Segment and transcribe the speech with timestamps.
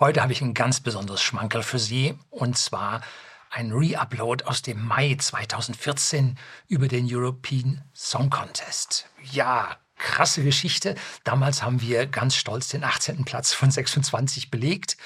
[0.00, 3.02] Heute habe ich ein ganz besonderes Schmankerl für Sie und zwar
[3.50, 6.38] ein Re-Upload aus dem Mai 2014
[6.68, 9.10] über den European Song Contest.
[9.30, 10.94] Ja, krasse Geschichte.
[11.22, 13.26] Damals haben wir ganz stolz den 18.
[13.26, 14.96] Platz von 26 belegt.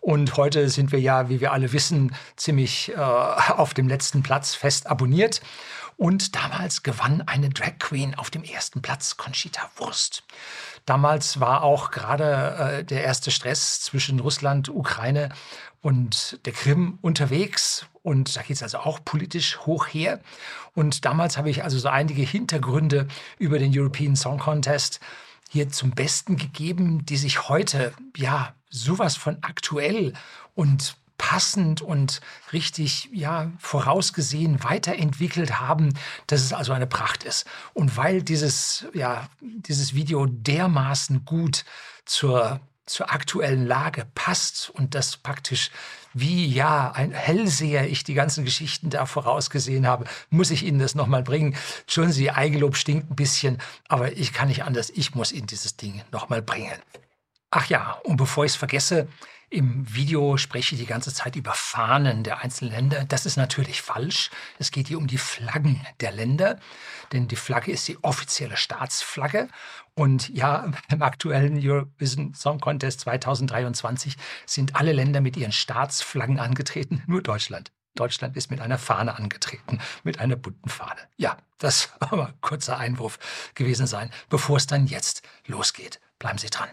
[0.00, 4.54] Und heute sind wir ja, wie wir alle wissen, ziemlich äh, auf dem letzten Platz
[4.54, 5.40] fest abonniert.
[5.96, 10.22] Und damals gewann eine Drag Queen auf dem ersten Platz, Conchita Wurst.
[10.84, 15.30] Damals war auch gerade äh, der erste Stress zwischen Russland, Ukraine
[15.80, 17.86] und der Krim unterwegs.
[18.02, 20.20] Und da geht es also auch politisch hoch her.
[20.74, 25.00] Und damals habe ich also so einige Hintergründe über den European Song Contest
[25.50, 30.12] hier zum Besten gegeben, die sich heute ja sowas von aktuell
[30.54, 32.20] und passend und
[32.52, 35.94] richtig ja vorausgesehen weiterentwickelt haben,
[36.26, 37.46] dass es also eine Pracht ist.
[37.72, 41.64] Und weil dieses ja dieses Video dermaßen gut
[42.04, 45.70] zur zur aktuellen Lage passt und das praktisch
[46.12, 50.94] wie ja ein Hellseher ich die ganzen Geschichten da vorausgesehen habe, muss ich Ihnen das
[50.94, 51.56] nochmal bringen.
[51.86, 54.90] Schon Sie, Eigenlob stinkt ein bisschen, aber ich kann nicht anders.
[54.90, 56.78] Ich muss Ihnen dieses Ding nochmal bringen.
[57.50, 59.08] Ach ja, und bevor ich es vergesse,
[59.54, 63.04] im Video spreche ich die ganze Zeit über Fahnen der einzelnen Länder.
[63.04, 64.30] Das ist natürlich falsch.
[64.58, 66.58] Es geht hier um die Flaggen der Länder,
[67.12, 69.48] denn die Flagge ist die offizielle Staatsflagge.
[69.94, 77.04] Und ja, im aktuellen Eurovision Song Contest 2023 sind alle Länder mit ihren Staatsflaggen angetreten,
[77.06, 77.70] nur Deutschland.
[77.94, 81.00] Deutschland ist mit einer Fahne angetreten, mit einer bunten Fahne.
[81.16, 83.20] Ja, das war mal ein kurzer Einwurf
[83.54, 86.00] gewesen sein, bevor es dann jetzt losgeht.
[86.18, 86.68] Bleiben Sie dran.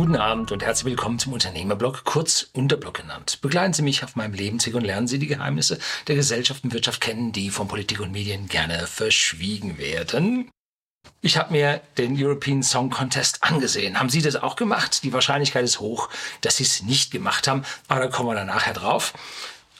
[0.00, 3.42] Guten Abend und herzlich willkommen zum Unternehmerblog, kurz Unterblog genannt.
[3.42, 7.02] Begleiten Sie mich auf meinem Lebensweg und lernen Sie die Geheimnisse der Gesellschaft und Wirtschaft
[7.02, 10.50] kennen, die von Politik und Medien gerne verschwiegen werden.
[11.20, 14.00] Ich habe mir den European Song Contest angesehen.
[14.00, 15.04] Haben Sie das auch gemacht?
[15.04, 16.08] Die Wahrscheinlichkeit ist hoch,
[16.40, 19.12] dass Sie es nicht gemacht haben, aber da kommen wir dann nachher drauf.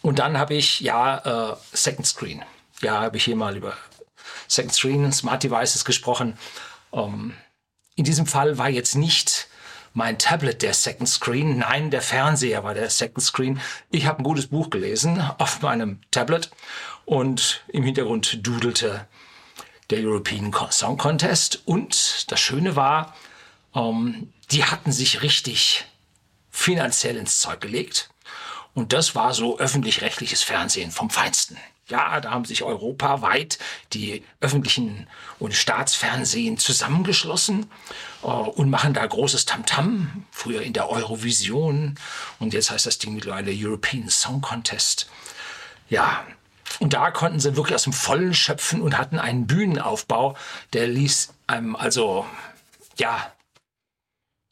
[0.02, 2.42] Und dann habe ich, ja, äh, Second Screen.
[2.82, 3.72] Ja, habe ich hier mal über
[4.48, 6.36] Second Screen, Smart Devices gesprochen.
[6.92, 7.32] Ähm,
[7.94, 9.48] in diesem Fall war jetzt nicht
[9.92, 11.58] mein Tablet der Second Screen.
[11.58, 13.60] Nein, der Fernseher war der Second Screen.
[13.90, 16.50] Ich habe ein gutes Buch gelesen auf meinem Tablet
[17.04, 19.06] und im Hintergrund dudelte
[19.90, 21.62] der European Song Contest.
[21.64, 23.16] Und das Schöne war,
[23.74, 25.86] ähm, die hatten sich richtig
[26.50, 28.10] finanziell ins Zeug gelegt.
[28.74, 31.56] Und das war so öffentlich-rechtliches Fernsehen vom Feinsten.
[31.90, 33.58] Ja, da haben sich europaweit
[33.92, 35.06] die öffentlichen
[35.38, 37.66] und Staatsfernsehen zusammengeschlossen
[38.22, 39.80] äh, und machen da großes Tamtam.
[39.80, 41.96] -Tam, früher in der Eurovision
[42.38, 45.10] und jetzt heißt das Ding mittlerweile European Song Contest.
[45.88, 46.24] Ja,
[46.78, 50.36] und da konnten sie wirklich aus dem Vollen schöpfen und hatten einen Bühnenaufbau,
[50.72, 52.24] der ließ einem also
[52.96, 53.32] ja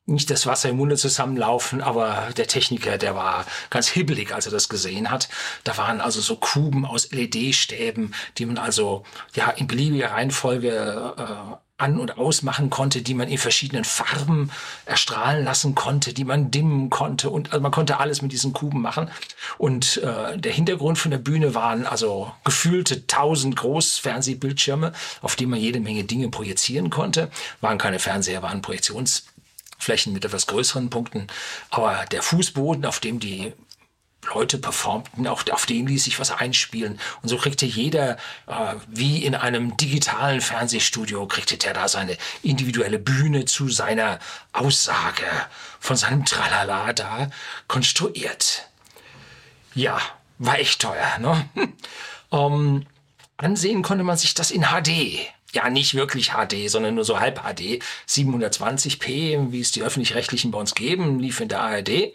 [0.09, 4.53] nicht das Wasser im Munde zusammenlaufen, aber der Techniker, der war ganz hibbelig, als er
[4.53, 5.29] das gesehen hat.
[5.65, 9.05] Da waren also so Kuben aus LED-Stäben, die man also
[9.35, 14.51] ja in beliebiger Reihenfolge äh, an- und ausmachen konnte, die man in verschiedenen Farben
[14.85, 18.83] erstrahlen lassen konnte, die man dimmen konnte und also man konnte alles mit diesen Kuben
[18.83, 19.11] machen.
[19.59, 24.93] Und äh, der Hintergrund von der Bühne waren also gefühlte tausend Großfernsehbildschirme,
[25.23, 27.31] auf die man jede Menge Dinge projizieren konnte.
[27.61, 29.27] Waren keine Fernseher, waren Projektions
[29.79, 31.29] Flächen mit etwas größeren Punkten.
[31.71, 33.53] Aber der Fußboden, auf dem die
[34.35, 37.01] Leute performten, auch auf dem ließ sich was einspielen.
[37.23, 42.99] Und so kriegte jeder, äh, wie in einem digitalen Fernsehstudio, kriegte der da seine individuelle
[42.99, 44.19] Bühne zu seiner
[44.53, 45.25] Aussage
[45.81, 47.31] von seinem Tralala da
[47.69, 48.69] konstruiert.
[49.75, 50.01] Ja,
[50.39, 51.49] war echt teuer, ne?
[52.33, 52.87] ähm,
[53.37, 57.41] ansehen konnte man sich das in HD ja nicht wirklich HD, sondern nur so halb
[57.41, 57.83] HD.
[58.09, 62.15] 720p, wie es die öffentlich-rechtlichen bei uns geben, lief in der ARD.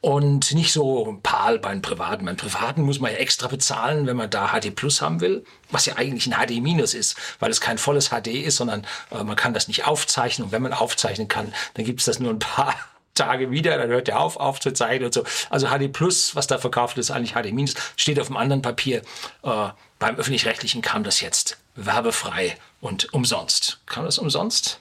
[0.00, 2.24] Und nicht so PAL beim Privaten.
[2.24, 5.86] Beim Privaten muss man ja extra bezahlen, wenn man da HD Plus haben will, was
[5.86, 9.36] ja eigentlich ein HD Minus ist, weil es kein volles HD ist, sondern äh, man
[9.36, 10.46] kann das nicht aufzeichnen.
[10.46, 12.74] Und wenn man aufzeichnen kann, dann gibt es das nur ein paar
[13.14, 15.22] Tage wieder, dann hört er auf aufzuzeichnen und so.
[15.50, 19.02] Also HD Plus, was da verkauft ist, eigentlich HD Minus, steht auf einem anderen Papier.
[19.44, 19.68] Äh,
[20.02, 23.78] beim öffentlich-rechtlichen kam das jetzt werbefrei und umsonst.
[23.86, 24.80] Kam das umsonst?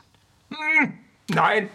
[0.50, 0.98] Hm,
[1.28, 1.70] nein,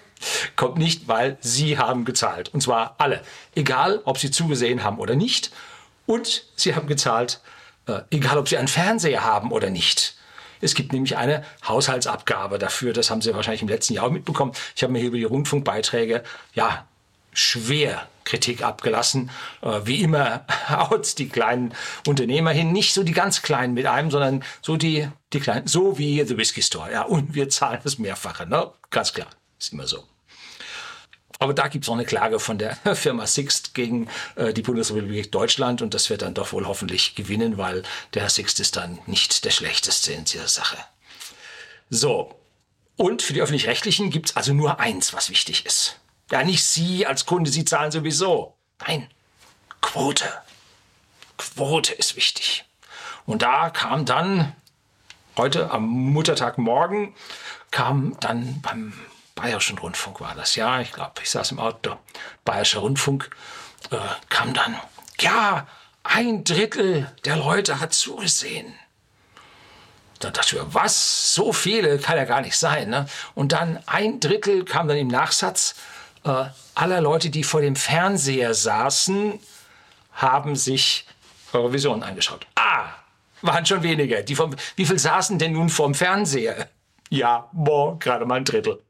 [0.57, 2.53] kommt nicht, weil Sie haben gezahlt.
[2.53, 3.23] Und zwar alle.
[3.55, 5.53] Egal, ob Sie zugesehen haben oder nicht.
[6.07, 7.41] Und Sie haben gezahlt,
[7.87, 10.17] äh, egal ob Sie einen Fernseher haben oder nicht.
[10.61, 12.93] Es gibt nämlich eine Haushaltsabgabe dafür.
[12.93, 14.55] Das haben Sie wahrscheinlich im letzten Jahr mitbekommen.
[14.75, 16.85] Ich habe mir hier über die Rundfunkbeiträge, ja,
[17.37, 19.31] schwer Kritik abgelassen.
[19.63, 21.73] Äh, wie immer haut die kleinen
[22.07, 25.99] Unternehmer hin, nicht so die ganz kleinen mit einem, sondern so die, die kleinen, so
[25.99, 26.91] wie The Whisky Store.
[26.93, 28.71] Ja, und wir zahlen das Mehrfache, ne?
[28.91, 29.29] Ganz klar,
[29.59, 30.05] ist immer so.
[31.39, 35.31] Aber da gibt es auch eine Klage von der Firma Sixt gegen äh, die Bundesrepublik
[35.33, 37.83] Deutschland und das wird dann doch wohl hoffentlich gewinnen, weil
[38.15, 40.79] der Herr Sixt ist dann nicht der Schlechteste in dieser Sache.
[41.91, 42.35] So,
[42.97, 46.01] und für die öffentlich-rechtlichen gibt es also nur eins, was wichtig ist.
[46.31, 48.57] Ja, nicht Sie als Kunde, Sie zahlen sowieso.
[48.87, 49.09] Nein,
[49.81, 50.25] Quote.
[51.39, 52.65] Quote ist wichtig.
[53.25, 54.55] Und da kam dann,
[55.37, 57.15] heute am Muttertagmorgen,
[57.71, 58.93] kam dann beim
[59.37, 61.99] Bayerischen Rundfunk war das, ja, ich glaube, ich saß im Auto,
[62.45, 63.31] Bayerischer Rundfunk,
[63.91, 63.99] äh,
[64.31, 64.75] kam dann,
[65.21, 65.67] ja,
[66.03, 68.75] ein Drittel der Leute hat zugesehen.
[70.21, 71.35] Da dachte ich mir, was?
[71.35, 72.89] So viele kann ja gar nicht sein.
[72.89, 73.07] Ne?
[73.35, 75.75] Und dann ein Drittel kam dann im Nachsatz,
[76.27, 79.39] äh, aller Leute, die vor dem Fernseher saßen,
[80.13, 81.07] haben sich
[81.53, 82.47] Eurovision angeschaut.
[82.55, 82.89] Ah,
[83.43, 84.23] waren schon weniger.
[84.23, 86.69] Die vom, wie viel saßen denn nun vorm Fernseher?
[87.11, 88.83] Ja, boah, gerade mal ein Drittel.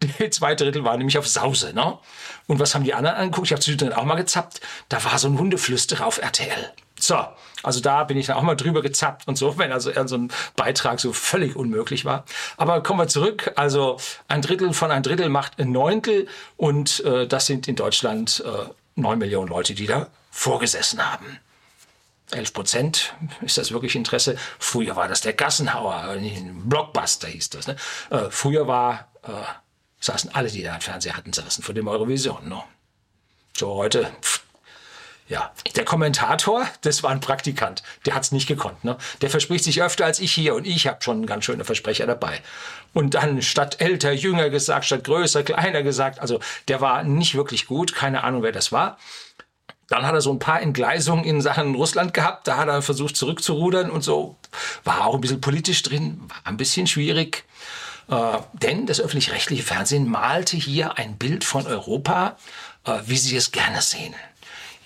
[0.00, 1.98] Die zwei Drittel waren nämlich auf Sause, ne?
[2.46, 3.48] Und was haben die anderen angeguckt?
[3.48, 4.60] Ich habe zwischendurch auch mal gezappt.
[4.88, 6.72] Da war so ein Hundeflüsterer auf RTL.
[7.00, 7.26] So,
[7.62, 10.30] also da bin ich dann auch mal drüber gezappt und so, wenn also so ein
[10.56, 12.24] Beitrag so völlig unmöglich war.
[12.56, 13.52] Aber kommen wir zurück.
[13.56, 18.42] Also ein Drittel von ein Drittel macht ein Neuntel und äh, das sind in Deutschland
[18.46, 21.38] äh, neun Millionen Leute, die da vorgesessen haben.
[22.30, 24.36] 11 Prozent, ist das wirklich Interesse?
[24.58, 27.66] Früher war das der Gassenhauer, ein Blockbuster hieß das.
[27.66, 27.76] Ne?
[28.10, 29.30] Äh, früher war äh,
[30.00, 32.48] saßen alle, die da einen Fernseher hatten, saßen vor dem Eurovision.
[32.48, 32.62] Ne?
[33.56, 34.44] So heute, pff,
[35.28, 38.82] ja, der Kommentator, das war ein Praktikant, der hat's nicht gekonnt.
[38.84, 38.96] Ne?
[39.20, 42.40] Der verspricht sich öfter als ich hier und ich habe schon ganz schöne Versprecher dabei.
[42.94, 47.66] Und dann statt älter, jünger gesagt, statt größer, kleiner gesagt, also der war nicht wirklich
[47.66, 48.98] gut, keine Ahnung, wer das war.
[49.88, 53.16] Dann hat er so ein paar Entgleisungen in Sachen Russland gehabt, da hat er versucht
[53.16, 54.36] zurückzurudern und so.
[54.84, 57.44] War auch ein bisschen politisch drin, war ein bisschen schwierig.
[58.10, 62.36] Äh, denn das öffentlich-rechtliche Fernsehen malte hier ein Bild von Europa,
[62.84, 64.14] äh, wie sie es gerne sehen.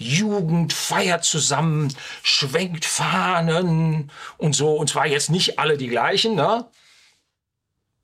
[0.03, 4.75] Jugend feiert zusammen, schwenkt Fahnen und so.
[4.75, 6.67] Und zwar jetzt nicht alle die gleichen, ne?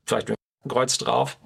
[0.05, 0.33] Vielleicht
[0.67, 1.37] Kreuz drauf.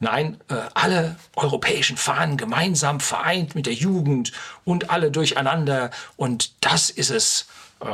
[0.00, 4.32] Nein, äh, alle europäischen Fahnen gemeinsam vereint mit der Jugend
[4.64, 5.90] und alle durcheinander.
[6.16, 7.46] Und das ist es,
[7.80, 7.86] äh,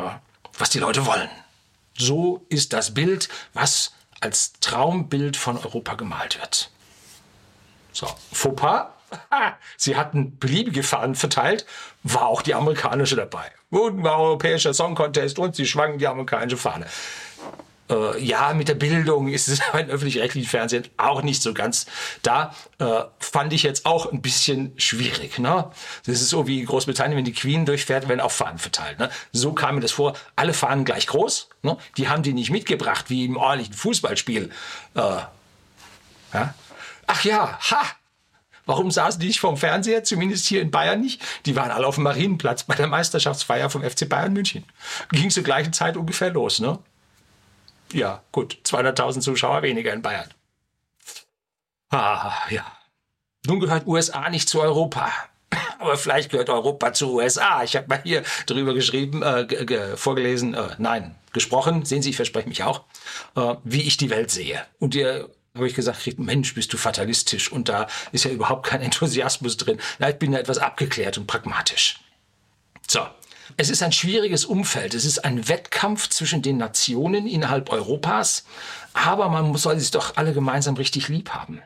[0.58, 1.30] was die Leute wollen.
[1.96, 6.70] So ist das Bild, was als Traumbild von Europa gemalt wird.
[7.92, 8.88] So, Fauxpas.
[9.76, 11.66] Sie hatten beliebige Fahnen verteilt,
[12.02, 13.50] war auch die amerikanische dabei.
[13.70, 16.86] Und war europäischer Song Contest und sie schwangen die amerikanische Fahne
[17.92, 21.86] äh, ja, mit der Bildung ist es beim öffentlich-rechtlichen Fernsehen auch nicht so ganz
[22.22, 22.54] da.
[22.78, 25.38] Äh, fand ich jetzt auch ein bisschen schwierig.
[25.38, 25.70] Ne?
[26.06, 28.98] Das ist so wie in Großbritannien, wenn die Queen durchfährt, werden auch Fahnen verteilt.
[28.98, 29.10] Ne?
[29.32, 30.14] So kam mir das vor.
[30.36, 31.48] Alle Fahnen gleich groß.
[31.62, 31.76] Ne?
[31.96, 34.50] Die haben die nicht mitgebracht, wie im ordentlichen Fußballspiel.
[34.94, 35.00] Äh,
[36.34, 36.54] ja?
[37.06, 37.82] Ach ja, ha!
[38.72, 40.02] Warum saßen die nicht vorm Fernseher?
[40.02, 41.20] Zumindest hier in Bayern nicht.
[41.44, 44.64] Die waren alle auf dem Marienplatz bei der Meisterschaftsfeier vom FC Bayern München.
[45.10, 46.78] Ging zur gleichen Zeit ungefähr los, ne?
[47.92, 50.28] ja, gut, 200.000 Zuschauer weniger in Bayern.
[51.90, 52.64] Ah, ja.
[53.46, 55.12] Nun gehört USA nicht zu Europa.
[55.78, 57.62] Aber vielleicht gehört Europa zu USA.
[57.62, 62.48] Ich habe mal hier drüber geschrieben, äh, vorgelesen, äh, nein, gesprochen, sehen Sie, ich verspreche
[62.48, 62.84] mich auch,
[63.36, 64.64] äh, wie ich die Welt sehe.
[64.78, 68.80] Und ihr habe ich gesagt, Mensch, bist du fatalistisch und da ist ja überhaupt kein
[68.80, 69.78] Enthusiasmus drin.
[69.98, 72.00] Ja, ich bin da etwas abgeklärt und pragmatisch.
[72.88, 73.06] So,
[73.56, 74.94] es ist ein schwieriges Umfeld.
[74.94, 78.44] Es ist ein Wettkampf zwischen den Nationen innerhalb Europas,
[78.94, 81.62] aber man soll sich doch alle gemeinsam richtig lieb haben.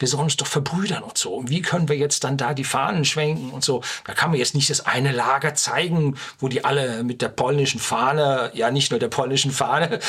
[0.00, 1.34] Wir sollen uns doch verbrüdern und so.
[1.34, 3.82] Und wie können wir jetzt dann da die Fahnen schwenken und so?
[4.04, 7.78] Da kann man jetzt nicht das eine Lager zeigen, wo die alle mit der polnischen
[7.78, 10.00] Fahne, ja nicht nur der polnischen Fahne,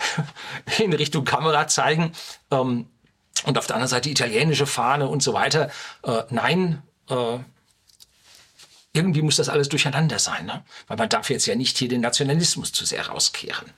[0.78, 2.12] in Richtung Kamera zeigen.
[2.50, 2.86] Ähm,
[3.44, 5.70] und auf der anderen Seite die italienische Fahne und so weiter.
[6.02, 7.38] Äh, nein, äh,
[8.96, 10.64] irgendwie muss das alles durcheinander sein, ne?
[10.88, 13.70] weil man darf jetzt ja nicht hier den Nationalismus zu sehr rauskehren.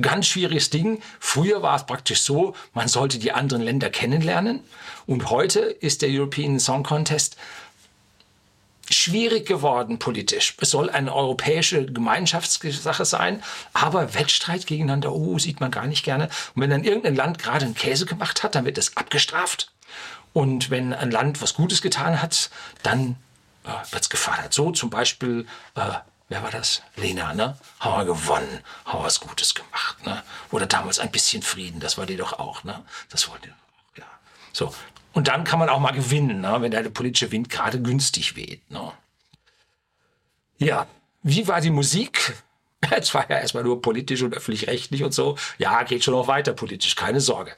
[0.00, 1.00] Ganz schwieriges Ding.
[1.18, 4.60] Früher war es praktisch so, man sollte die anderen Länder kennenlernen
[5.06, 7.36] und heute ist der European Song Contest
[8.90, 10.54] schwierig geworden politisch.
[10.60, 16.28] Es soll eine europäische Gemeinschaftssache sein, aber Wettstreit gegeneinander, oh, sieht man gar nicht gerne.
[16.54, 19.72] Und wenn dann irgendein Land gerade einen Käse gemacht hat, dann wird das abgestraft.
[20.32, 22.50] Und wenn ein Land was Gutes getan hat,
[22.82, 23.16] dann
[23.68, 24.52] äh, wird es gefeiert.
[24.52, 25.90] So zum Beispiel, äh,
[26.28, 26.82] wer war das?
[26.96, 27.56] Lena, ne?
[27.80, 30.22] Haben wir gewonnen, haben wir was Gutes gemacht, ne?
[30.50, 32.84] Oder damals ein bisschen Frieden, das war die doch auch, ne?
[33.10, 33.48] Das wollte
[33.96, 34.04] ja.
[34.52, 34.74] So.
[35.12, 36.58] Und dann kann man auch mal gewinnen, ne?
[36.60, 38.70] wenn der politische Wind gerade günstig weht.
[38.70, 38.92] Ne?
[40.58, 40.86] Ja,
[41.22, 42.34] wie war die Musik?
[42.92, 45.36] Es war ja erstmal nur politisch und öffentlich-rechtlich und so.
[45.58, 47.52] Ja, geht schon noch weiter politisch, keine Sorge.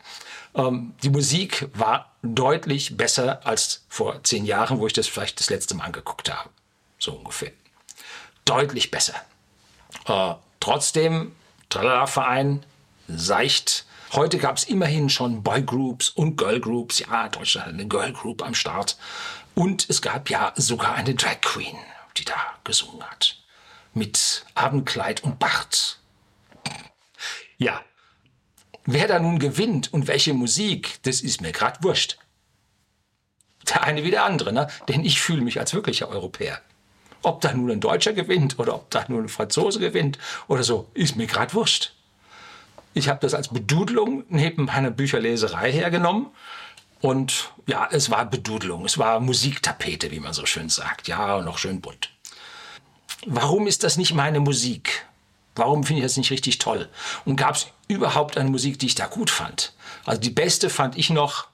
[0.54, 5.50] Ähm, die Musik war deutlich besser als vor zehn Jahren, wo ich das vielleicht das
[5.50, 6.50] letzte Mal angeguckt habe.
[6.98, 7.52] So ungefähr.
[8.44, 9.14] Deutlich besser.
[10.06, 11.34] Äh, trotzdem,
[11.68, 12.64] Tralala-Verein,
[13.08, 13.86] seicht.
[14.12, 16.98] Heute gab es immerhin schon Boygroups und Girlgroups.
[16.98, 18.96] Ja, Deutschland hat eine Girlgroup am Start.
[19.54, 21.76] Und es gab ja sogar eine Drag Queen,
[22.16, 23.36] die da gesungen hat.
[23.94, 25.98] Mit Abendkleid und Bart.
[27.58, 27.82] Ja,
[28.92, 32.18] Wer da nun gewinnt und welche Musik, das ist mir grad wurscht.
[33.68, 34.66] Der eine wie der andere, ne?
[34.88, 36.60] denn ich fühle mich als wirklicher Europäer.
[37.22, 40.18] Ob da nun ein Deutscher gewinnt oder ob da nun ein Franzose gewinnt
[40.48, 41.92] oder so, ist mir grad wurscht.
[42.92, 46.26] Ich habe das als Bedudelung neben meiner Bücherleserei hergenommen.
[47.00, 51.06] Und ja, es war Bedudelung, es war Musiktapete, wie man so schön sagt.
[51.06, 52.10] Ja, und noch schön bunt.
[53.24, 55.06] Warum ist das nicht meine Musik?
[55.60, 56.88] Warum finde ich das nicht richtig toll?
[57.26, 59.74] Und gab es überhaupt eine Musik, die ich da gut fand?
[60.06, 61.48] Also die beste fand ich noch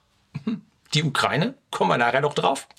[0.93, 2.69] die Ukraine, kommen wir nachher noch drauf.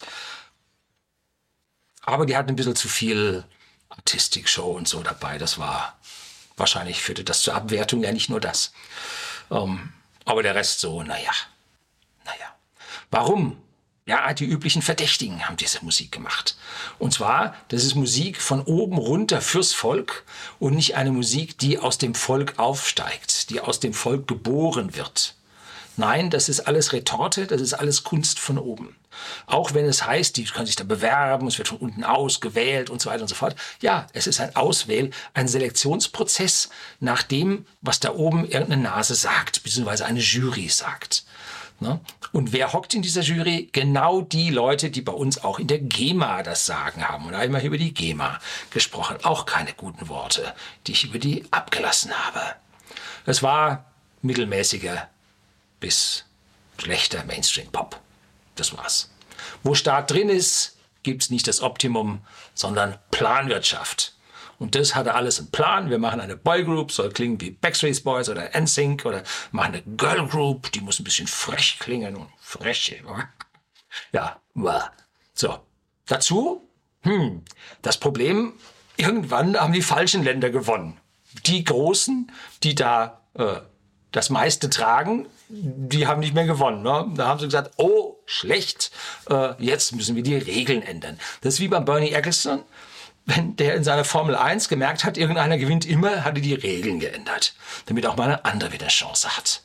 [2.01, 3.45] Aber die hatten ein bisschen zu viel
[3.91, 5.37] Artistik-Show und so dabei.
[5.37, 5.99] Das war
[6.57, 8.73] wahrscheinlich führte das zur Abwertung, ja nicht nur das.
[9.51, 9.93] Ähm,
[10.25, 11.33] aber der Rest so, naja,
[12.25, 12.57] naja.
[13.11, 13.63] Warum?
[14.09, 16.57] Ja, die üblichen Verdächtigen haben diese Musik gemacht.
[16.99, 20.25] Und zwar, das ist Musik von oben runter fürs Volk
[20.59, 25.35] und nicht eine Musik, die aus dem Volk aufsteigt, die aus dem Volk geboren wird.
[25.99, 28.97] Nein, das ist alles Retorte, das ist alles Kunst von oben.
[29.45, 33.03] Auch wenn es heißt, die können sich da bewerben, es wird von unten ausgewählt und
[33.03, 33.57] so weiter und so fort.
[33.83, 39.63] Ja, es ist ein Auswähl, ein Selektionsprozess nach dem, was da oben irgendeine Nase sagt,
[39.63, 41.25] beziehungsweise eine Jury sagt.
[41.81, 42.01] Ne?
[42.33, 43.69] Und wer hockt in dieser Jury?
[43.73, 47.27] Genau die Leute, die bei uns auch in der GEMA das Sagen haben.
[47.27, 49.19] Und ich über die GEMA gesprochen.
[49.23, 50.55] Auch keine guten Worte,
[50.87, 52.41] die ich über die abgelassen habe.
[53.27, 53.85] Es war
[54.23, 55.09] mittelmäßiger
[55.79, 56.25] bis
[56.79, 58.01] schlechter Mainstream-Pop.
[58.57, 59.11] Das war's.
[59.63, 62.21] Wo Staat drin ist, gibt's nicht das Optimum,
[62.55, 64.15] sondern Planwirtschaft.
[64.59, 65.91] Und das hatte alles einen Plan.
[65.91, 69.23] Wir machen eine Boygroup, soll klingen wie Backstreet Boys oder NSYNC oder
[69.53, 73.01] machen eine Girl Group, die muss ein bisschen frech klingen und frech.
[74.13, 74.41] Ja,
[75.35, 75.61] so.
[76.07, 76.69] Dazu,
[77.03, 77.45] hm,
[77.83, 78.55] das Problem,
[78.97, 80.99] irgendwann haben die falschen Länder gewonnen.
[81.47, 83.61] Die Großen, die da äh,
[84.11, 86.83] das meiste tragen, die haben nicht mehr gewonnen.
[86.83, 87.13] Ne?
[87.15, 88.91] Da haben sie gesagt, oh, schlecht,
[89.31, 91.19] äh, jetzt müssen wir die Regeln ändern.
[91.43, 92.65] Das ist wie beim Bernie Ecclestone
[93.29, 96.99] wenn der in seiner Formel 1 gemerkt hat, irgendeiner gewinnt immer, hat er die Regeln
[96.99, 97.55] geändert,
[97.85, 99.63] damit auch mal ein anderer wieder Chance hat.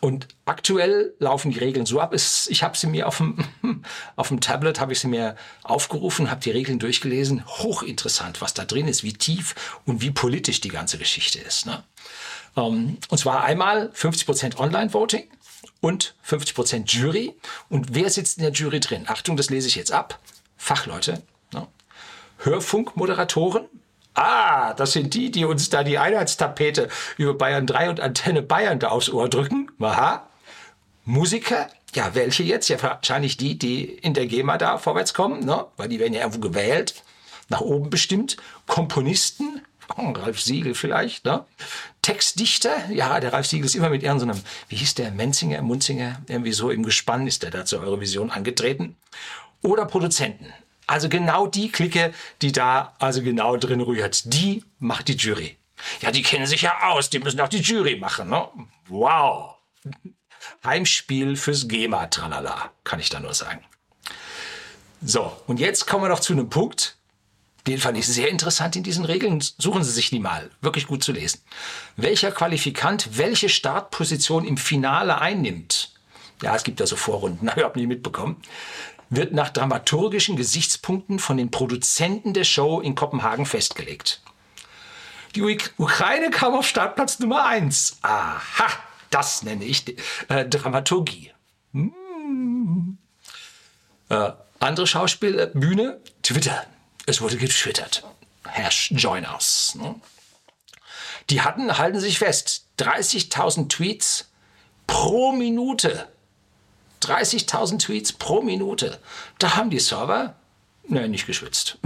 [0.00, 2.14] Und aktuell laufen die Regeln so ab.
[2.14, 3.42] Ich habe sie mir auf dem,
[4.16, 7.44] auf dem Tablet, habe ich sie mir aufgerufen, habe die Regeln durchgelesen.
[7.46, 11.66] Hochinteressant, was da drin ist, wie tief und wie politisch die ganze Geschichte ist.
[11.66, 11.82] Ne?
[12.56, 15.24] Ähm, und zwar einmal 50% Online-Voting
[15.80, 17.34] und 50% Jury.
[17.70, 19.04] Und wer sitzt in der Jury drin?
[19.06, 20.18] Achtung, das lese ich jetzt ab.
[20.56, 21.22] Fachleute,
[22.40, 23.66] Hörfunkmoderatoren.
[24.14, 28.78] Ah, das sind die, die uns da die Einheitstapete über Bayern 3 und Antenne Bayern
[28.78, 29.70] da aufs Ohr drücken.
[29.80, 30.26] Aha.
[31.04, 31.68] Musiker.
[31.94, 32.68] Ja, welche jetzt?
[32.68, 35.66] Ja, wahrscheinlich die, die in der GEMA da vorwärts kommen, ne?
[35.76, 37.02] weil die werden ja irgendwo gewählt,
[37.48, 38.36] nach oben bestimmt.
[38.66, 39.62] Komponisten,
[39.96, 41.44] oh, Ralf Siegel vielleicht, ne?
[42.02, 46.52] Textdichter, ja, der Ralf Siegel ist immer mit irgendeinem, wie hieß der, Menzinger, Munzinger, irgendwie
[46.52, 48.96] so im Gespann ist der da zur Eurovision angetreten.
[49.62, 50.46] Oder Produzenten.
[50.90, 55.56] Also genau die Clique, die da also genau drin rührt, die macht die Jury.
[56.00, 58.28] Ja, die kennen sich ja aus, die müssen auch die Jury machen.
[58.28, 58.48] Ne?
[58.88, 59.54] Wow.
[60.64, 63.64] Heimspiel fürs GEMA, tralala, kann ich da nur sagen.
[65.00, 66.96] So, und jetzt kommen wir noch zu einem Punkt,
[67.68, 69.40] den fand ich sehr interessant in diesen Regeln.
[69.58, 70.50] Suchen Sie sich die mal.
[70.60, 71.40] Wirklich gut zu lesen.
[71.96, 75.94] Welcher Qualifikant welche Startposition im Finale einnimmt.
[76.42, 78.42] Ja, es gibt da so Vorrunden, habe ich auch nie mitbekommen
[79.10, 84.22] wird nach dramaturgischen Gesichtspunkten von den Produzenten der Show in Kopenhagen festgelegt.
[85.34, 87.98] Die Ukraine kam auf Startplatz Nummer eins.
[88.02, 88.68] Aha,
[89.10, 89.96] das nenne ich
[90.28, 91.32] äh, Dramaturgie.
[91.72, 92.98] Hm.
[94.08, 96.66] Äh, andere Schauspielbühne, Twitter.
[97.06, 98.04] Es wurde getwittert.
[98.46, 99.74] Hash Join Us.
[99.76, 99.94] Ne?
[101.30, 104.30] Die hatten, halten sich fest, 30.000 Tweets
[104.86, 106.08] pro Minute
[107.02, 109.00] 30.000 Tweets pro Minute.
[109.38, 110.34] Da haben die Server,
[110.86, 111.78] ne, nicht geschwitzt.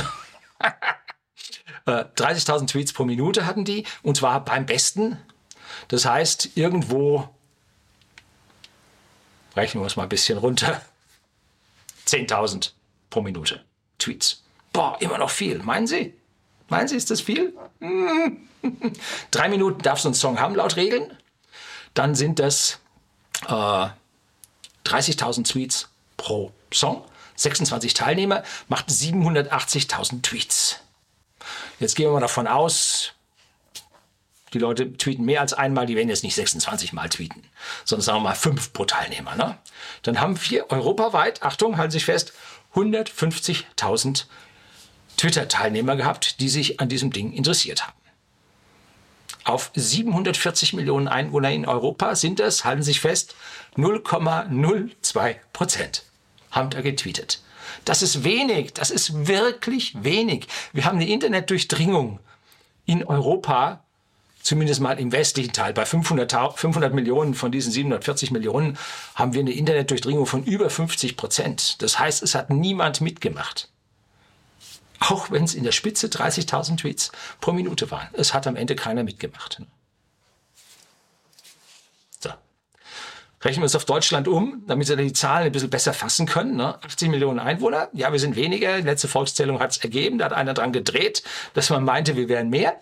[1.86, 5.18] 30.000 äh, Tweets pro Minute hatten die und zwar beim besten.
[5.88, 7.28] Das heißt, irgendwo,
[9.56, 10.80] rechnen wir es mal ein bisschen runter,
[12.06, 12.70] 10.000
[13.10, 13.64] pro Minute
[13.98, 14.42] Tweets.
[14.72, 15.60] Boah, immer noch viel.
[15.60, 16.14] Meinen Sie?
[16.68, 17.54] Meinen Sie, ist das viel?
[19.30, 21.16] Drei Minuten darf so ein Song haben laut Regeln.
[21.92, 22.80] Dann sind das
[23.46, 23.86] äh,
[24.86, 27.04] 30.000 Tweets pro Song.
[27.36, 30.80] 26 Teilnehmer macht 780.000 Tweets.
[31.80, 33.12] Jetzt gehen wir mal davon aus,
[34.54, 37.42] die Leute tweeten mehr als einmal, die werden jetzt nicht 26 Mal tweeten,
[37.84, 39.34] sondern sagen wir mal fünf pro Teilnehmer.
[39.34, 39.58] Ne?
[40.02, 42.32] Dann haben wir europaweit, Achtung, halten Sie sich fest,
[42.74, 44.26] 150.000
[45.16, 47.96] Twitter-Teilnehmer gehabt, die sich an diesem Ding interessiert haben.
[49.44, 53.34] Auf 740 Millionen Einwohner in Europa sind es, halten Sie sich fest,
[53.76, 56.04] 0,02 Prozent
[56.50, 57.42] haben da getweetet.
[57.84, 60.46] Das ist wenig, das ist wirklich wenig.
[60.72, 62.20] Wir haben eine Internetdurchdringung
[62.86, 63.84] in Europa
[64.44, 68.78] zumindest mal im westlichen Teil, bei 500, 500 Millionen von diesen 740 Millionen
[69.14, 71.82] haben wir eine Internetdurchdringung von über 50 Prozent.
[71.82, 73.70] Das heißt, es hat niemand mitgemacht.
[75.08, 78.08] Auch wenn es in der Spitze 30.000 Tweets pro Minute waren.
[78.14, 79.60] Es hat am Ende keiner mitgemacht.
[82.20, 82.30] So.
[83.42, 86.56] Rechnen wir es auf Deutschland um, damit Sie die Zahlen ein bisschen besser fassen können.
[86.56, 86.82] Ne?
[86.82, 87.88] 80 Millionen Einwohner.
[87.92, 88.78] Ja, wir sind weniger.
[88.78, 90.18] Die letzte Volkszählung hat es ergeben.
[90.18, 92.80] Da hat einer dran gedreht, dass man meinte, wir wären mehr.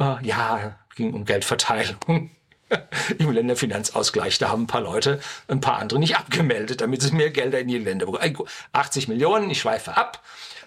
[0.00, 2.30] Uh, ja, ging um Geldverteilung
[3.18, 4.38] im Länderfinanzausgleich.
[4.38, 7.68] Da haben ein paar Leute ein paar andere nicht abgemeldet, damit sie mehr Gelder in
[7.68, 8.48] die Länder bekommen.
[8.72, 10.22] 80 Millionen, ich schweife ab.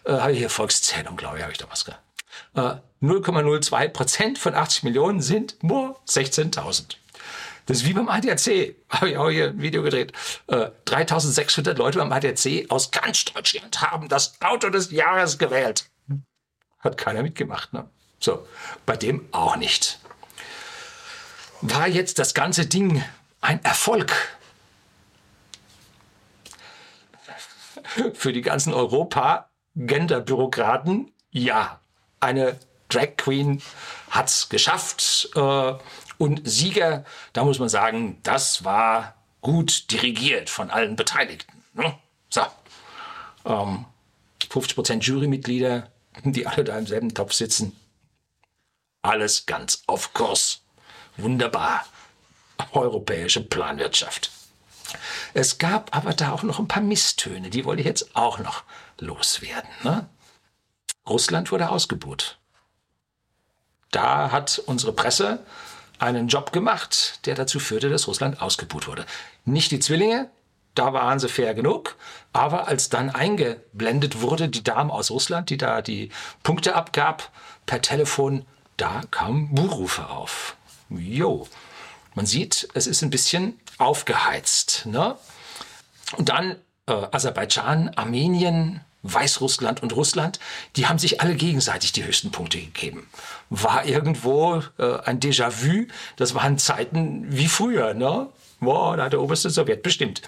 [0.06, 2.02] Äh, habe ich hier Volkszählung, glaube ich, habe ich da was gesagt.
[2.56, 6.96] Äh, 0,02 Prozent von 80 Millionen sind nur 16.000.
[7.68, 8.76] Das ist wie beim ADAC.
[8.90, 10.14] Habe ich auch hier ein Video gedreht.
[10.48, 15.90] Äh, 3600 Leute beim ADAC aus ganz Deutschland haben das Auto des Jahres gewählt.
[16.80, 17.90] Hat keiner mitgemacht, ne?
[18.20, 18.48] So,
[18.86, 20.00] bei dem auch nicht
[21.62, 23.04] war jetzt das ganze Ding
[23.42, 24.12] ein Erfolg.
[28.14, 28.74] Für die ganzen
[29.76, 31.80] Europa-Gender-Bürokraten, ja,
[32.20, 33.62] eine Drag Queen
[34.10, 35.30] hat's geschafft.
[35.36, 35.74] Äh,
[36.18, 37.04] und Sieger,
[37.34, 41.64] da muss man sagen, das war gut dirigiert von allen Beteiligten.
[41.74, 41.98] Ne?
[42.30, 42.42] So.
[43.44, 45.92] 50% ähm, Jurymitglieder,
[46.24, 47.76] die alle da im selben Topf sitzen.
[49.02, 50.62] Alles ganz auf Kurs.
[51.18, 51.86] Wunderbar.
[52.72, 54.32] Europäische Planwirtschaft.
[55.34, 58.64] Es gab aber da auch noch ein paar Misstöne, die wollte ich jetzt auch noch
[59.00, 59.70] loswerden.
[59.84, 60.10] Ne?
[61.08, 62.38] Russland wurde ausgebuht.
[63.92, 65.46] Da hat unsere Presse
[66.00, 69.06] einen Job gemacht, der dazu führte, dass Russland ausgebuht wurde.
[69.46, 70.30] Nicht die Zwillinge,
[70.74, 71.96] da waren sie fair genug,
[72.34, 76.10] aber als dann eingeblendet wurde, die Dame aus Russland, die da die
[76.44, 77.32] Punkte abgab
[77.66, 80.58] per Telefon, da kamen Buhrufe auf
[80.90, 81.48] jo,
[82.14, 84.86] man sieht, es ist ein bisschen aufgeheizt.
[84.86, 85.18] Ne?
[86.18, 86.56] Und dann
[86.88, 90.40] äh, Aserbaidschan, Armenien, Weißrussland und Russland,
[90.76, 93.08] die haben sich alle gegenseitig die höchsten Punkte gegeben.
[93.50, 95.86] War irgendwo äh, ein Déjà-vu.
[96.16, 97.94] Das waren Zeiten wie früher.
[97.94, 98.28] Ne?
[98.60, 100.22] Boah, da hat der oberste Sowjet bestimmt.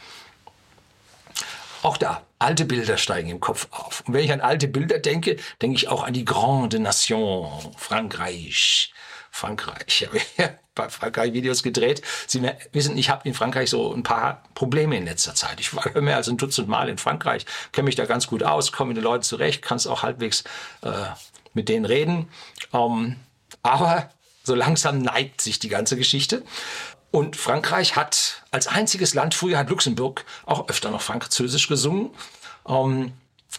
[1.82, 4.04] Auch da, alte Bilder steigen im Kopf auf.
[4.06, 8.94] Und wenn ich an alte Bilder denke, denke ich auch an die Grande Nation, Frankreich.
[9.32, 9.86] Frankreich.
[9.88, 10.08] Ich
[10.40, 12.02] habe bei Frankreich Videos gedreht.
[12.28, 15.60] Sie wissen, ich habe in Frankreich so ein paar Probleme in letzter Zeit.
[15.60, 18.72] Ich war mehr als ein Dutzend Mal in Frankreich, kenne mich da ganz gut aus,
[18.72, 20.44] komme mit den Leuten zurecht, kann es auch halbwegs
[20.82, 20.92] äh,
[21.54, 22.30] mit denen reden.
[22.74, 23.18] Ähm,
[23.64, 24.10] aber
[24.44, 26.44] so langsam neigt sich die ganze Geschichte.
[27.12, 32.12] Und Frankreich hat als einziges Land, früher hat Luxemburg auch öfter noch Französisch gesungen.
[32.68, 33.14] Ähm,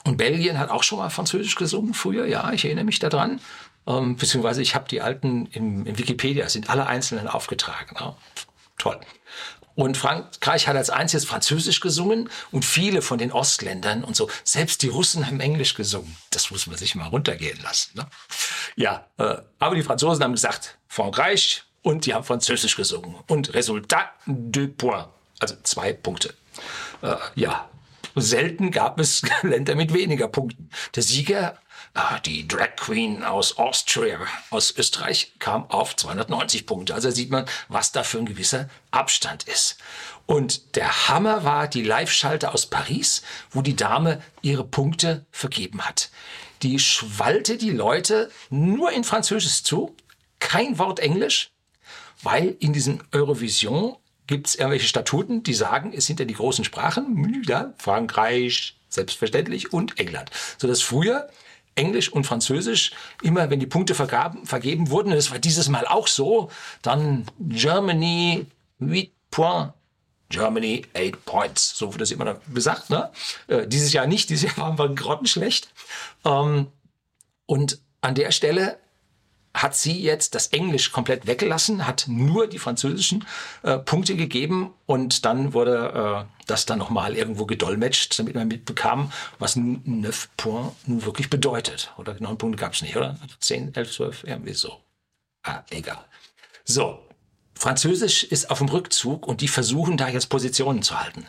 [0.04, 3.40] und Belgien hat auch schon mal Französisch gesungen früher, ja, ich erinnere mich daran.
[3.88, 7.96] Ähm, beziehungsweise ich habe die alten im, im, Wikipedia, sind alle einzelnen aufgetragen.
[7.98, 8.16] Ja.
[8.76, 9.00] Toll.
[9.74, 14.82] Und Frankreich hat als einziges Französisch gesungen und viele von den Ostländern und so, selbst
[14.82, 16.16] die Russen haben Englisch gesungen.
[16.30, 17.96] Das muss man sich mal runtergehen lassen.
[17.96, 18.06] Ne?
[18.76, 23.14] Ja, äh, aber die Franzosen haben gesagt, Frankreich und die haben Französisch gesungen.
[23.28, 26.34] Und Resultat de points, also zwei Punkte.
[27.02, 27.68] Äh, ja,
[28.16, 30.70] selten gab es Länder mit weniger Punkten.
[30.96, 31.56] Der Sieger
[32.24, 34.18] die Drag Queen aus Austria,
[34.50, 36.94] aus Österreich, kam auf 290 Punkte.
[36.94, 39.78] Also sieht man, was da für ein gewisser Abstand ist.
[40.26, 46.10] Und der Hammer war die Live-Schalte aus Paris, wo die Dame ihre Punkte vergeben hat.
[46.62, 49.96] Die schwallte die Leute nur in Französisch zu,
[50.38, 51.50] kein Wort Englisch,
[52.22, 53.96] weil in diesem Eurovision
[54.26, 59.72] gibt es irgendwelche Statuten, die sagen, es sind ja die großen Sprachen, ja, Frankreich, selbstverständlich,
[59.72, 60.30] und England.
[60.58, 61.28] So dass früher
[61.78, 66.08] Englisch und Französisch, immer wenn die Punkte vergaben, vergeben wurden, das war dieses Mal auch
[66.08, 66.50] so,
[66.82, 68.46] dann Germany
[68.82, 69.72] 8 points,
[70.30, 71.76] Germany eight points.
[71.76, 72.90] So wird das immer gesagt.
[72.90, 73.10] Ne?
[73.46, 75.72] Äh, dieses Jahr nicht, dieses Jahr waren wir grottenschlecht.
[76.24, 76.68] Ähm,
[77.46, 78.78] und an der Stelle
[79.62, 83.24] hat sie jetzt das Englisch komplett weggelassen, hat nur die französischen
[83.62, 89.12] äh, Punkte gegeben und dann wurde äh, das dann nochmal irgendwo gedolmetscht, damit man mitbekam,
[89.38, 91.92] was neuf Point nun wirklich bedeutet.
[91.98, 93.18] Oder neun Punkte gab es nicht, oder?
[93.40, 94.80] Zehn, elf, zwölf, irgendwie so.
[95.42, 96.04] Ah, egal.
[96.64, 96.98] So,
[97.54, 101.26] Französisch ist auf dem Rückzug und die versuchen da jetzt Positionen zu halten.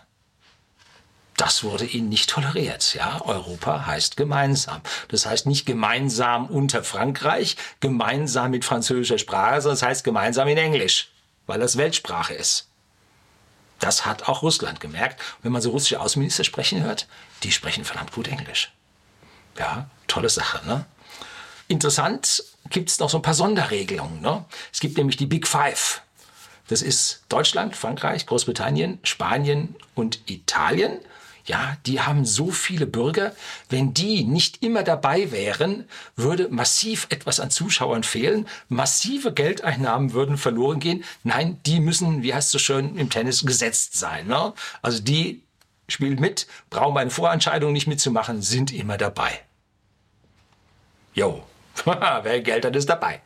[1.39, 2.93] Das wurde ihnen nicht toleriert.
[2.95, 4.81] Ja, Europa heißt gemeinsam.
[5.07, 10.57] Das heißt nicht gemeinsam unter Frankreich, gemeinsam mit französischer Sprache, sondern es heißt gemeinsam in
[10.57, 11.07] Englisch,
[11.47, 12.67] weil das Weltsprache ist.
[13.79, 15.21] Das hat auch Russland gemerkt.
[15.41, 17.07] wenn man so russische Außenminister sprechen hört,
[17.43, 18.73] die sprechen verdammt gut Englisch.
[19.57, 20.83] Ja, tolle Sache, ne?
[21.69, 24.19] Interessant gibt es noch so ein paar Sonderregelungen.
[24.19, 24.43] Ne?
[24.73, 26.01] Es gibt nämlich die Big Five.
[26.67, 30.99] Das ist Deutschland, Frankreich, Großbritannien, Spanien und Italien.
[31.49, 33.35] Ja, die haben so viele Bürger.
[33.69, 38.47] Wenn die nicht immer dabei wären, würde massiv etwas an Zuschauern fehlen.
[38.67, 41.03] Massive Geldeinnahmen würden verloren gehen.
[41.23, 44.27] Nein, die müssen, wie heißt es so schön im Tennis, gesetzt sein.
[44.27, 44.53] Ne?
[44.83, 45.41] Also die
[45.87, 49.41] spielen mit, brauchen eine Vorentscheidung nicht mitzumachen, sind immer dabei.
[51.15, 51.43] Jo,
[51.83, 53.21] wer Geld hat, ist dabei.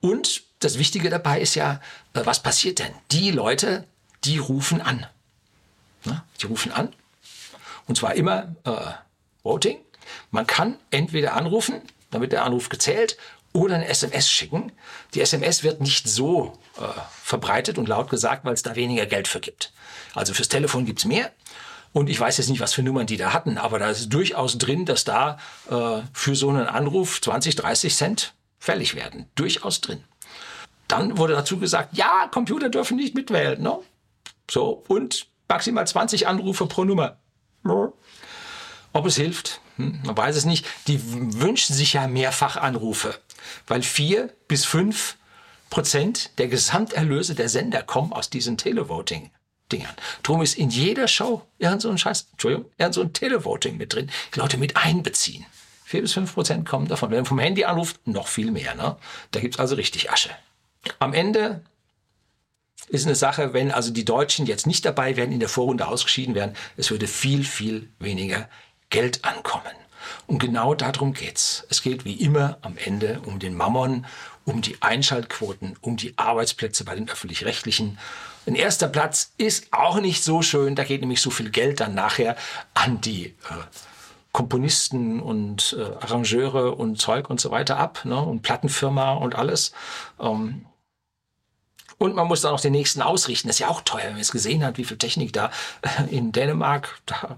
[0.00, 1.80] Und das Wichtige dabei ist ja,
[2.14, 2.92] äh, was passiert denn?
[3.12, 3.86] Die Leute,
[4.24, 5.06] die rufen an.
[6.06, 6.22] Ne?
[6.40, 6.94] Die rufen an.
[7.86, 8.92] Und zwar immer äh,
[9.42, 9.78] Voting.
[10.30, 13.16] Man kann entweder anrufen, damit der Anruf gezählt,
[13.52, 14.72] oder eine SMS schicken.
[15.14, 16.82] Die SMS wird nicht so äh,
[17.22, 19.72] verbreitet und laut gesagt, weil es da weniger Geld für gibt.
[20.14, 21.32] Also fürs Telefon gibt es mehr.
[21.92, 24.58] Und ich weiß jetzt nicht, was für Nummern die da hatten, aber da ist durchaus
[24.58, 25.38] drin, dass da
[25.70, 29.30] äh, für so einen Anruf 20, 30 Cent fällig werden.
[29.34, 30.04] Durchaus drin.
[30.88, 33.60] Dann wurde dazu gesagt, ja, Computer dürfen nicht mitwählen.
[33.60, 33.78] Ne?
[34.50, 37.18] So, und maximal 20 Anrufe pro Nummer.
[38.92, 40.66] Ob es hilft, hm, man weiß es nicht.
[40.86, 41.00] Die
[41.40, 43.14] wünschen sich ja mehrfach Anrufe,
[43.66, 45.16] weil vier bis fünf
[45.68, 49.30] Prozent der Gesamterlöse der Sender kommen aus diesen Televoting.
[49.72, 49.94] Dingern.
[50.22, 53.92] Drum ist in jeder Show irgend so ein Scheiß, Entschuldigung, irgend so ein Televoting mit
[53.92, 55.44] drin, die Leute mit einbeziehen.
[55.84, 57.10] Vier bis fünf Prozent kommen davon.
[57.10, 58.74] Wenn man vom Handy anruft, noch viel mehr.
[58.74, 58.96] Ne?
[59.32, 60.30] Da gibt's also richtig Asche.
[60.98, 61.62] Am Ende
[62.88, 66.34] ist eine Sache, wenn also die Deutschen jetzt nicht dabei wären, in der Vorrunde ausgeschieden
[66.34, 68.48] wären, es würde viel, viel weniger
[68.90, 69.64] Geld ankommen.
[70.26, 71.66] Und genau darum geht's.
[71.68, 74.06] Es geht wie immer am Ende um den Mammon,
[74.44, 77.98] um die Einschaltquoten, um die Arbeitsplätze bei den öffentlich-rechtlichen.
[78.46, 80.76] Ein erster Platz ist auch nicht so schön.
[80.76, 82.36] Da geht nämlich so viel Geld dann nachher
[82.74, 83.32] an die äh,
[84.30, 88.20] Komponisten und äh, Arrangeure und Zeug und so weiter ab ne?
[88.20, 89.72] und Plattenfirma und alles.
[90.20, 90.66] Ähm,
[91.98, 93.48] und man muss dann auch den nächsten ausrichten.
[93.48, 95.50] Das ist ja auch teuer, wenn man es gesehen hat, wie viel Technik da
[95.82, 97.36] äh, in Dänemark, da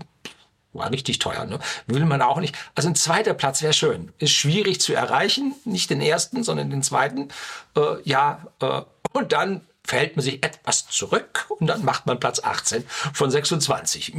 [0.72, 1.44] war richtig teuer.
[1.44, 1.58] Ne?
[1.86, 2.54] Will man auch nicht.
[2.74, 4.12] Also ein zweiter Platz wäre schön.
[4.18, 5.54] Ist schwierig zu erreichen.
[5.64, 7.28] Nicht den ersten, sondern den zweiten.
[7.76, 12.40] Äh, ja, äh, und dann verhält man sich etwas zurück und dann macht man Platz
[12.44, 14.12] 18 von 26.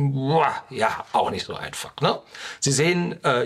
[0.71, 1.93] Ja, auch nicht so einfach.
[2.01, 2.19] Ne?
[2.59, 3.45] Sie sehen äh,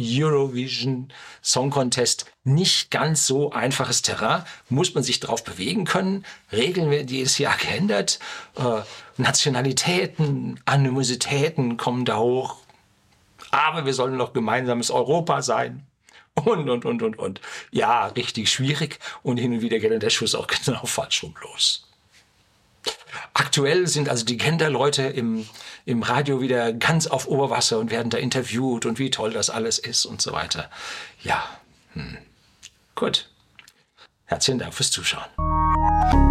[0.00, 1.12] Eurovision
[1.42, 6.24] Song Contest nicht ganz so einfaches Terrain, muss man sich drauf bewegen können.
[6.50, 8.18] Regeln werden jedes Jahr geändert.
[8.56, 8.80] Äh,
[9.18, 12.56] Nationalitäten, Animositäten kommen da hoch.
[13.50, 15.87] Aber wir sollen noch gemeinsames Europa sein
[16.44, 17.40] und, und, und, und, und.
[17.70, 21.84] Ja, richtig schwierig und hin und wieder geht der Schuss auch genau falsch rum los.
[23.34, 25.46] Aktuell sind also die Gender-Leute im,
[25.84, 29.78] im Radio wieder ganz auf Oberwasser und werden da interviewt und wie toll das alles
[29.78, 30.70] ist und so weiter.
[31.22, 31.44] Ja,
[31.94, 32.18] hm.
[32.94, 33.28] gut.
[34.26, 36.27] Herzlichen Dank fürs Zuschauen.